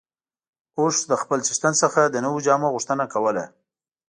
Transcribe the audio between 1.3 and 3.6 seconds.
څښتن څخه د نويو جامو غوښتنه کوله.